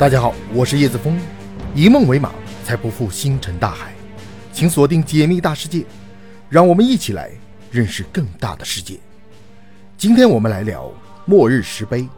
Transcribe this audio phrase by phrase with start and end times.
[0.00, 1.20] 大家好，我是叶子峰，
[1.74, 2.32] 以梦为马，
[2.64, 3.92] 才不负星辰大海。
[4.50, 5.80] 请锁定《解密大世界》，
[6.48, 7.30] 让我们一起来
[7.70, 8.98] 认识更大的世界。
[9.98, 10.90] 今天我们来聊
[11.26, 12.08] 末日石碑。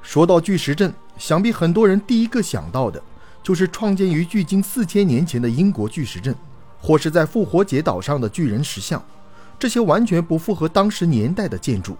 [0.00, 3.02] 说到巨石阵，想必很多人第一个想到的
[3.42, 6.32] 就是创建于距今四千年前的英国巨石阵，
[6.80, 9.04] 或是在复活节岛上的巨人石像。
[9.58, 11.96] 这些完全不符合当时年代的建筑。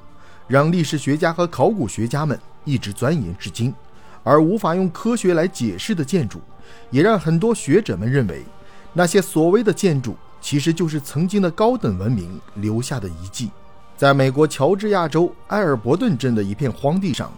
[0.49, 3.75] 让历史学家和考古学家们一直钻研至今，
[4.23, 6.41] 而无法用科学来解释的建筑，
[6.91, 8.45] 也让很多学者们认为，
[8.93, 13.51] 那些所谓的建筑其实就是曾经的高等文明留下的遗迹。
[13.97, 17.33] 在美国乔治亚州埃尔伯顿镇的一片荒地上，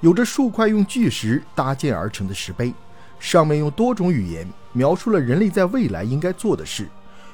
[0.00, 2.74] 有着数块用巨石搭建而成的石碑，
[3.20, 6.88] 上面用多种语言描述了人类在未来应该做的事，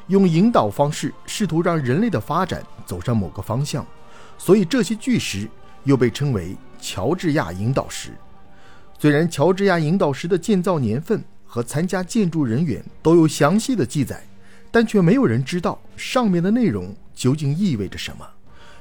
[0.08, 3.86] 用引导方式试图让人类的发展走上某个方向。
[4.38, 5.48] 所以这些巨石
[5.84, 8.10] 又被称为乔治亚引导石。
[8.98, 14.22] 虽然乔治亚引导石的建造年份和参加建筑人员都有详细的记载，
[14.70, 18.26] 但却没有人知道上面的内容究竟意味着什么。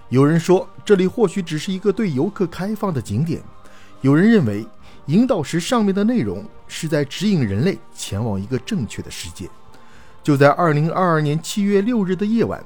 [0.10, 3.42] 有人说这里或许只是一个对游客开放的景点，
[4.02, 4.66] 有人认为
[5.08, 9.50] 引导石上面的内容是在指引人类前往一个正确的世界。
[10.24, 12.64] 就在2022年7月6日的夜晚，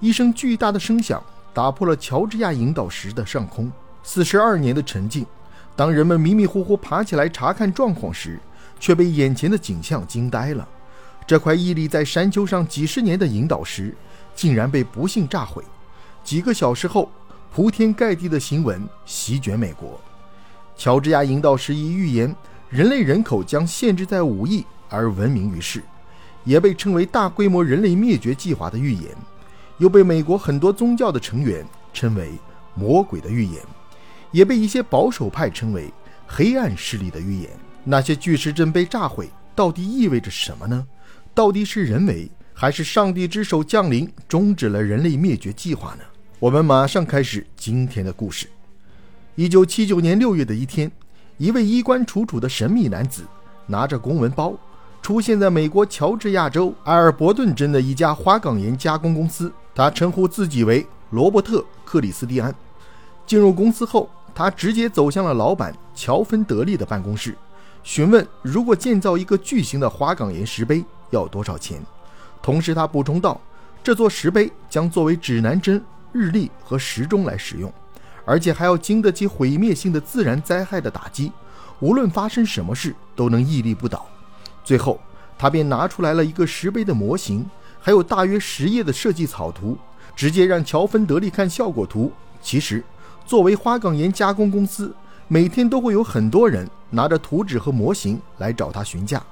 [0.00, 1.22] 一声巨大的声响。
[1.52, 3.70] 打破了乔治亚引导石的上空
[4.02, 5.26] 四十二年的沉静。
[5.76, 8.38] 当人们迷迷糊糊爬起来查看状况时，
[8.78, 10.68] 却被眼前的景象惊呆了。
[11.26, 13.94] 这块屹立在山丘上几十年的引导石，
[14.34, 15.62] 竟然被不幸炸毁。
[16.24, 17.10] 几个小时后，
[17.52, 19.98] 铺天盖地的新闻席卷美国。
[20.76, 22.34] 乔治亚引导石一预言
[22.68, 25.82] 人类人口将限制在五亿而闻名于世，
[26.44, 29.14] 也被称为大规模人类灭绝计划的预言。
[29.80, 32.32] 又被美国很多宗教的成员称为
[32.74, 33.60] 魔鬼的预言，
[34.30, 35.92] 也被一些保守派称为
[36.26, 37.50] 黑暗势力的预言。
[37.82, 40.86] 那些巨石阵被炸毁，到底意味着什么呢？
[41.34, 46.04] 到底是人为，还是上帝之手降临，终止了人类灭绝计划呢？
[46.38, 48.46] 我们马上开始今天的故事。
[49.34, 50.92] 一九七九年六月的一天，
[51.38, 53.22] 一位衣冠楚楚的神秘男子
[53.66, 54.52] 拿着公文包，
[55.00, 59.50] 出现在美国乔治亚州埃尔伯顿镇的一家花岗岩加工公司。
[59.80, 62.54] 他称呼自己为罗伯特·克里斯蒂安。
[63.26, 67.34] 进入公司后，他直接走向了老板乔芬德利的办公室，
[67.82, 71.82] 询问如果建造一个巨型的花岗岩石碑要多少钱。
[72.42, 73.40] 同时，他补充道，
[73.82, 75.82] 这座石碑将作为指南针、
[76.12, 77.72] 日历和时钟来使用，
[78.26, 81.32] 而且还要经得起毁灭性的自然灾害的打击，
[81.78, 84.06] 无论发生什么事都能屹立不倒。
[84.62, 85.00] 最后，
[85.38, 87.48] 他便拿出来了一个石碑的模型。
[87.80, 89.76] 还有大约十页的设计草图，
[90.14, 92.12] 直接让乔芬德利看效果图。
[92.42, 92.84] 其实，
[93.26, 94.94] 作为花岗岩加工公司，
[95.28, 99.22] 每天都会有很多人拿着图纸和模型来找他询价。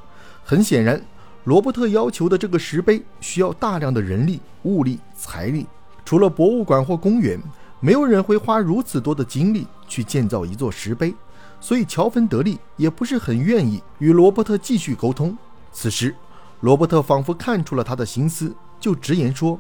[0.45, 1.01] 很显然，
[1.45, 5.67] 罗伯特要求的这个石碑需要大量的人力、物力、财力。
[6.05, 7.39] 除了博物馆或公园，
[7.81, 11.15] 没有人会花如此多的精力去建造一座石碑。
[11.61, 15.37] 所以，乔芬德利也不是很愿意与罗伯特继续沟通。
[15.73, 16.15] 此时，
[16.61, 19.59] 罗伯特仿佛看出了他的心思，就直言说：“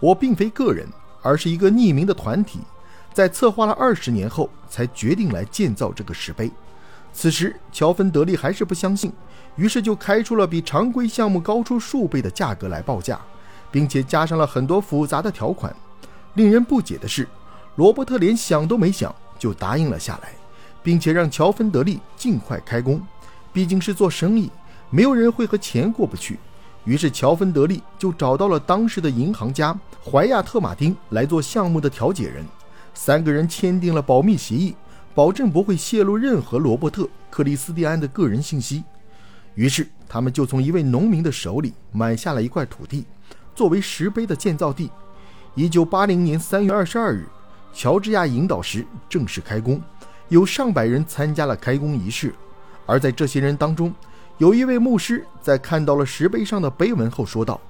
[0.00, 0.86] 我并非个人，
[1.22, 2.60] 而是一个匿名的团体，
[3.12, 6.50] 在策划了二十年后才决定来建造这个石碑。”
[7.12, 9.12] 此时，乔芬德利还是不相信，
[9.56, 13.20] 于是就开出了比常规项目高出数倍的价格来报价，
[13.70, 15.74] 并且加上了很多复杂的条款。
[16.34, 17.28] 令人不解的是，
[17.76, 20.32] 罗伯特连想都没想就答应了下来，
[20.82, 23.00] 并且让乔芬德利尽快开工，
[23.52, 24.50] 毕竟是做生意。
[24.90, 26.38] 没有人会和钱过不去，
[26.84, 32.44] 于是乔芬德利就找到了当时的银行家怀亚特马丁来做项目的调解人。
[32.92, 34.74] 三个人签订了保密协议，
[35.14, 38.82] 保证不会泄露任何罗伯特·克里斯蒂安的个人信息。
[39.54, 43.04] 于是他们就从一位农民的手里买下了一块土地，
[43.54, 44.90] 作为石碑的建造地。
[45.54, 47.26] 一九八零年三月二十二日，
[47.72, 49.80] 乔治亚引导石正式开工，
[50.28, 52.34] 有上百人参加了开工仪式。
[52.86, 53.92] 而在这些人当中，
[54.40, 57.60] 有一位牧师在看到了石碑上的碑文后说道：“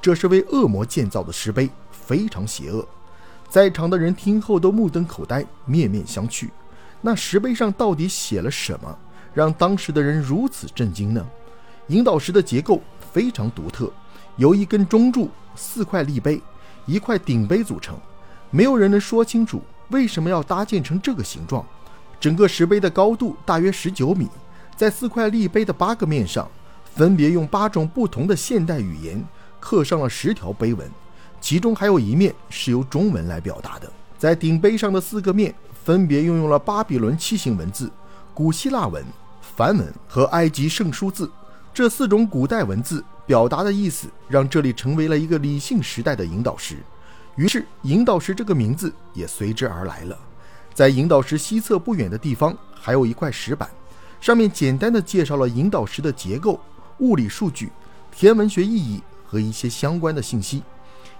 [0.00, 2.86] 这是为恶魔建造的石碑，非常邪恶。”
[3.50, 6.48] 在场的人听后都目瞪口呆，面面相觑。
[7.00, 8.96] 那石碑上到底写了什么，
[9.34, 11.26] 让当时的人如此震惊呢？
[11.88, 12.80] 引导石的结构
[13.12, 13.92] 非常独特，
[14.36, 16.40] 由一根中柱、四块立碑、
[16.86, 17.98] 一块顶碑组成。
[18.50, 21.66] 没有人能说清楚为什么要搭建成这个形状。
[22.20, 24.28] 整个石碑的高度大约十九米。
[24.80, 26.48] 在四块立碑的八个面上，
[26.94, 29.22] 分别用八种不同的现代语言
[29.60, 30.90] 刻上了十条碑文，
[31.38, 33.92] 其中还有一面是由中文来表达的。
[34.16, 35.54] 在顶碑上的四个面
[35.84, 37.92] 分别运用了巴比伦楔形文字、
[38.32, 39.04] 古希腊文、
[39.42, 41.30] 梵文和埃及圣书字
[41.74, 46.78] 这四种古代文字表达的意思，让这里成为了一个理性时代的引导石。
[47.36, 50.18] 于是，引导石这个名字也随之而来了。
[50.72, 53.68] 在引导石西侧不远的地方，还有一块石板，
[54.20, 56.60] 上面简单的介绍了引导石的结构、
[56.98, 57.72] 物理数据、
[58.14, 60.62] 天文学意义和一些相关的信息。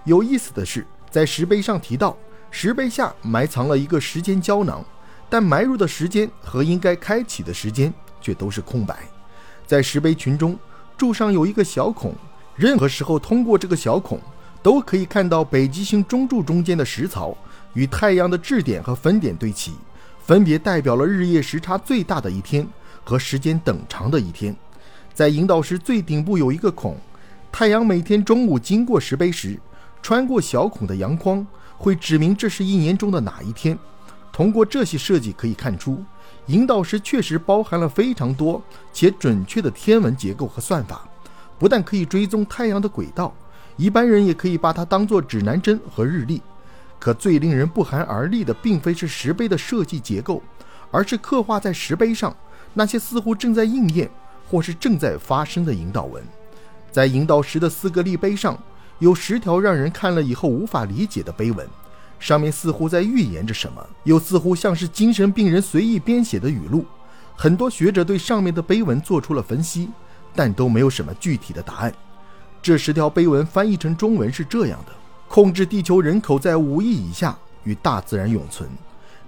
[0.03, 2.15] 有意思的是，在石碑上提到，
[2.51, 4.85] 石碑下埋藏了一个时间胶囊，
[5.29, 8.99] 但埋入的时间和应该开启的时间却都是空白。
[9.65, 10.57] 在石碑群中，
[10.95, 12.13] 柱上有一个小孔，
[12.55, 14.19] 任何时候通过这个小孔，
[14.61, 17.35] 都可以看到北极星中柱中间的石槽
[17.73, 19.73] 与太阳的质点和分点对齐，
[20.23, 22.67] 分别代表了日夜时差最大的一天
[23.03, 24.55] 和时间等长的一天。
[25.13, 26.95] 在引导石最顶部有一个孔，
[27.51, 29.59] 太阳每天中午经过石碑时。
[30.01, 31.45] 穿过小孔的阳光
[31.77, 33.77] 会指明这是一年中的哪一天。
[34.31, 36.03] 通过这些设计可以看出，
[36.47, 38.59] 引导石确实包含了非常多
[38.91, 41.07] 且准确的天文结构和算法。
[41.59, 43.31] 不但可以追踪太阳的轨道，
[43.77, 46.41] 一般人也可以把它当作指南针和日历。
[46.97, 50.41] 可最令人不寒而栗的，并非是石碑的设计结构，
[50.89, 52.35] 而是刻画在石碑上
[52.73, 54.09] 那些似乎正在应验
[54.49, 56.23] 或是正在发生的引导文。
[56.91, 58.57] 在引导石的四个立碑上。
[58.99, 61.67] 有十条让人看了以后无法理解的碑文，
[62.19, 66.85] 上面似乎在预言着什么，又似乎像是精神病人随意编写的语录。
[67.35, 69.89] 很多学者对上面的碑文做出了分析，
[70.35, 71.91] 但都没有什么具体的答案。
[72.61, 74.93] 这十条碑文翻译成中文是这样的：
[75.27, 78.69] 控制地球人口在五亿以下，与大自然永存；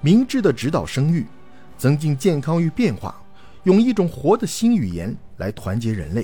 [0.02, 1.26] 明智的指导生育，
[1.80, 3.12] 增进健康与变化；
[3.64, 6.24] 用一种活的新语言来团结人类；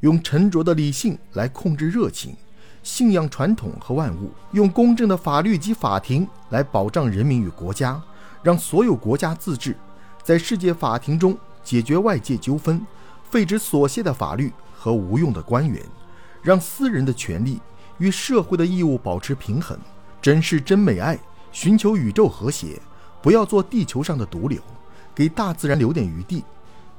[0.00, 2.36] 用沉着的理性来控制热情。
[2.82, 7.98] 信仰传统和万物，用公正的法律及法庭来保障人民与国家，
[8.42, 9.74] 让所有国家自治，
[10.22, 12.86] 在世界法庭中解决外界纠纷，
[13.30, 15.82] 废止琐屑的法律和无用的官员，
[16.42, 17.58] 让私人的权利
[17.96, 19.78] 与社会的义务保持平衡，
[20.20, 21.18] 珍视真美爱，
[21.50, 22.78] 寻求宇宙和谐，
[23.22, 24.60] 不要做地球上的毒瘤，
[25.14, 26.44] 给大自然留点余地。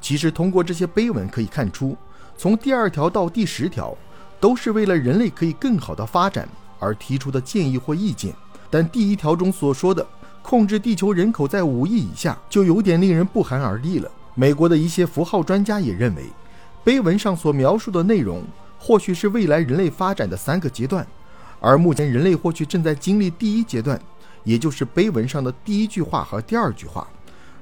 [0.06, 1.98] 其实，通过这些碑文可以看出，
[2.38, 3.98] 从第二条到第十条。
[4.40, 6.48] 都是为了人类可以更好的发展
[6.78, 8.32] 而提出的建议或意见，
[8.70, 10.06] 但第一条中所说的
[10.44, 14.12] 控制地球人口在五亿以下，就有点令人不寒而栗了。
[14.36, 16.26] 美国的一些符号专家也认为，
[16.84, 18.44] 碑文上所描述的内容
[18.78, 21.08] 或许是未来人类发展的三个阶段，
[21.60, 24.00] 而目前人类或许正在经历第一阶段，
[24.44, 27.08] 也就是碑文上的第一句话和第二句话。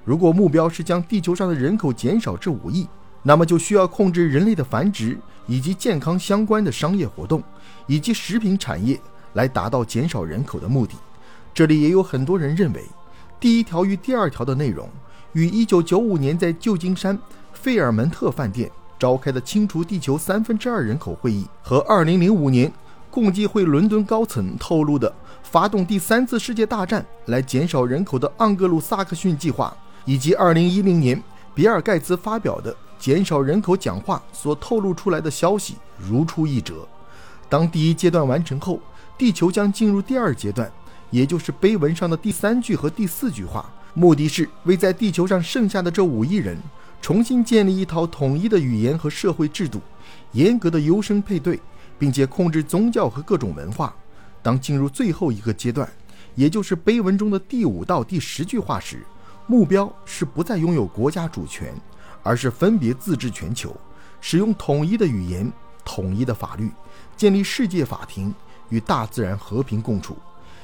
[0.04, 2.88] 如果目标是将地球上的人口减少至五亿，
[3.22, 5.18] 那么就需要控制人类的繁殖。
[5.46, 7.44] 以及健康相关的商业活动，
[7.86, 8.98] 以及食品产业，
[9.34, 10.96] 来达到减少人口的目的。
[11.54, 12.82] 这里也有很多人认为，
[13.42, 14.90] 第一条与第二条的内容，
[15.34, 17.20] 与1995年在旧金山
[17.52, 22.72] 费尔门特饭店召开的清除地球三分之二人口会议，和2005年
[23.12, 25.14] 共济会伦敦高层透露的
[25.44, 31.22] 发动第三次世界大战来减少人口的盎格鲁撒克逊计划，以及2010年
[31.54, 32.76] 比尔盖茨发表的。
[33.00, 36.88] 减少人口讲话所透露出来的消息如出一辙。
[37.50, 38.80] 当第一阶段完成后，
[39.18, 40.72] 地球将进入第二阶段，
[41.12, 43.70] 也就是碑文上的第三句和第四句话。
[43.94, 46.58] 目的是为在地球上剩下的这五亿人
[47.02, 49.82] 重新建立一套统一的语言和社会制度，
[50.32, 51.60] 严格的优生配对，
[52.00, 53.94] 并且控制宗教和各种文化。
[54.42, 55.92] 当进入最后一个阶段，
[56.36, 59.06] 也就是碑文中的第五到第十句话时，
[59.48, 61.74] 目标是不再拥有国家主权。
[62.26, 63.76] 而是分别自治全球，
[64.22, 65.52] 使用统一的语言、
[65.84, 66.72] 统一的法律，
[67.18, 68.34] 建立世界法庭，
[68.70, 70.16] 与大自然和平共处。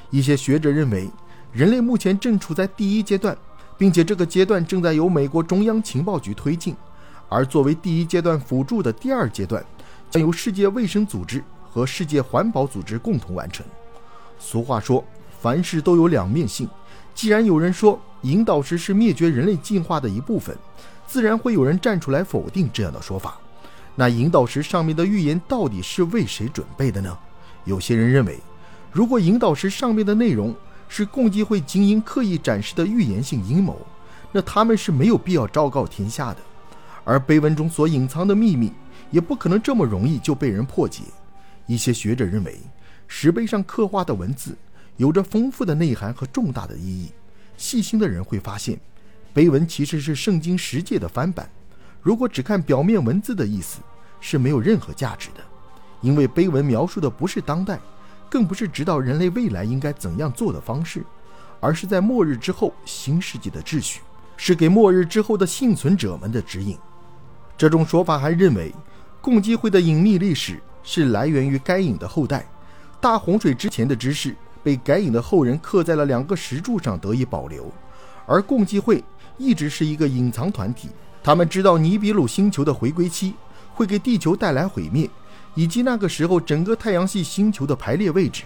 [0.09, 1.09] 一些学者认为，
[1.51, 3.37] 人类目前正处在第一阶段，
[3.77, 6.73] 并且这个阶段正在由美国中央情报局推进，
[7.27, 9.61] 而作为第一阶段辅助的第二阶段，
[10.09, 13.65] 将由世界卫生组织和世界环保组织共同完成。
[14.39, 15.03] 俗话说，
[15.41, 16.69] 凡事都有两面性。
[17.19, 20.57] 既然有人说引导石是灭绝人类进化的一部分，
[21.05, 23.37] 自然会有人站出来否定这样的说法。
[23.93, 27.17] 那引导石上面的预言到底是为谁准备的呢？
[27.65, 28.39] 有些人认为，
[28.89, 30.55] 如果引导石上面的内容
[30.87, 33.85] 是共济会精英刻意展示的预言性阴谋，
[34.31, 36.37] 那他们是没有必要昭告天下的。
[37.03, 38.71] 而碑文中所隐藏的秘密，
[39.11, 41.03] 也不可能这么容易就被人破解。
[41.65, 42.57] 一些学者认为，
[43.09, 44.55] 石碑上刻画的文字
[44.99, 47.09] 有着丰富的内涵和重大的意义。
[47.55, 48.79] 细心的人会发现。
[49.31, 51.49] 碑文其实是圣经十诫的翻版，
[52.01, 53.79] 如果只看表面文字的意思，
[54.19, 55.41] 是没有任何价值的，
[56.01, 57.79] 因为碑文描述的不是当代，
[58.27, 61.05] 更不是指导人类未来应该怎样做的方式，
[61.59, 64.01] 而是在末日之后新世纪的秩序，
[64.35, 66.75] 是给末日之后的幸存者们的指引。
[67.55, 68.73] 这种说法还认为，
[69.21, 72.45] 共济会的隐秘历史是来源于该隐的后代。
[72.99, 74.35] 大洪水之前的知识
[74.69, 77.71] 被该隐的后人刻在了两个石柱上得以保留，
[78.27, 79.03] 而共济会
[79.35, 80.89] 一直是一个隐藏团体。
[81.23, 83.33] 他们知道尼比鲁星球的回归期
[83.73, 85.09] 会给地球带来毁灭，
[85.55, 88.43] 以及那个时候整个太阳系星球的排列位置。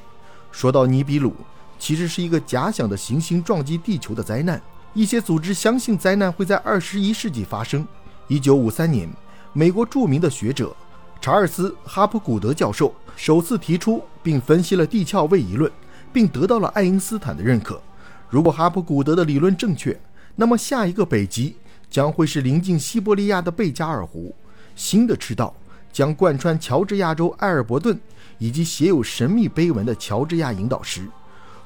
[0.50, 1.34] 说到尼比鲁，
[1.78, 4.62] 其实是一个假想的行星撞击地球的灾难。
[4.94, 7.86] 一些组织相信灾难会在二十一世纪发生。
[8.30, 9.10] 一九五三年，
[9.52, 10.74] 美国著名的学者
[11.20, 15.70] 查尔斯·哈普古德教授首次提出并分析了地壳位移论，
[16.14, 17.82] 并得到了爱因斯坦的认可。
[18.30, 20.00] 如果哈普古德的理论正确，
[20.36, 21.58] 那么下一个北极
[21.90, 24.34] 将会是临近西伯利亚的贝加尔湖，
[24.76, 25.54] 新的赤道
[25.92, 28.00] 将贯穿乔治亚州埃尔伯顿。
[28.40, 31.08] 以及写有神秘碑文的乔治亚引导石。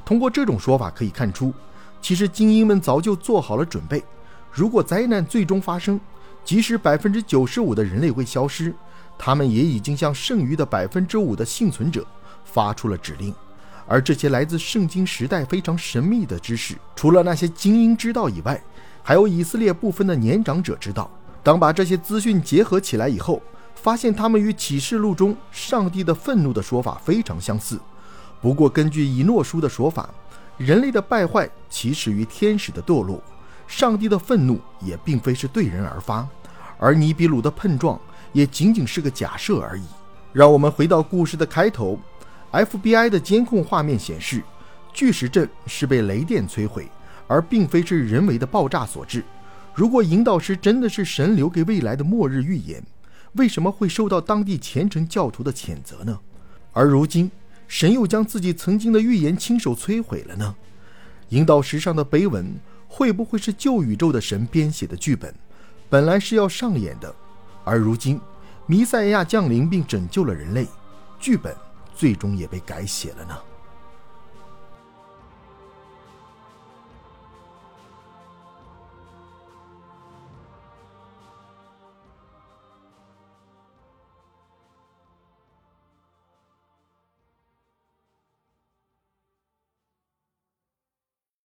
[0.05, 1.51] 通过这种说法可以看出，
[1.99, 4.03] 其实精英们早就做好了准备。
[4.51, 5.99] 如果灾难最终发生，
[6.43, 8.75] 即使百分之九十五的人类会消失，
[9.17, 12.05] 他们也已经向剩余的百分之五的幸存者
[12.45, 13.33] 发出了指令。
[13.87, 18.61] 而这些来自圣经时代非常神秘的知识，除了那些精英知道以外，
[19.01, 21.09] 还有以色列部分的年长者知道。
[21.41, 23.41] 当把这些资讯结合起来以后，
[23.75, 27.79] 发现他们与启示录中上帝的愤怒的说法非常相似。
[28.41, 30.09] 不过，根据以诺书的说法，
[30.57, 33.23] 人类的败坏起始于天使的堕落，
[33.65, 36.27] 上帝的愤怒也并非是对人而发，
[36.77, 37.97] 而尼比鲁的碰撞
[38.33, 39.83] 也仅仅是个假设而已。
[40.33, 41.97] 让我们回到故事的开头
[42.65, 44.41] ，FBI 的监控画面显示，
[44.93, 46.87] 巨石阵是被雷电摧毁，
[47.27, 49.23] 而并非是人为的爆炸所致。
[49.75, 52.83] 如果引导师真的是神留给未来的末日预言，
[53.33, 56.19] 为什么会受到当地虔诚教徒的谴责呢？
[56.73, 57.29] 而如今，
[57.67, 60.55] 神又将自己曾经的预言亲手摧毁了呢？
[61.29, 62.55] 引导石上的碑文
[62.87, 65.33] 会不会是旧宇宙的神编写的剧本？
[65.89, 67.13] 本来是要上演的，
[67.63, 68.19] 而如今
[68.65, 70.65] 弥赛亚降临并拯救了人类，
[71.19, 71.55] 剧本
[71.97, 73.35] 最终也被改写了呢？